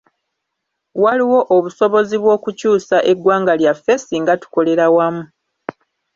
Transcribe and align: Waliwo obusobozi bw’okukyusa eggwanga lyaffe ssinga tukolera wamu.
Waliwo 1.03 1.39
obusobozi 1.55 2.15
bw’okukyusa 2.21 2.97
eggwanga 3.11 3.53
lyaffe 3.59 3.93
ssinga 3.99 4.33
tukolera 4.41 4.85
wamu. 4.95 5.23